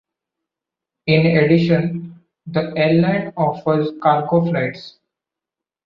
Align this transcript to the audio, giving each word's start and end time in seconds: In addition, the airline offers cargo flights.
In 1.05 1.27
addition, 1.37 2.19
the 2.47 2.73
airline 2.75 3.31
offers 3.37 3.89
cargo 4.01 4.43
flights. 4.49 4.97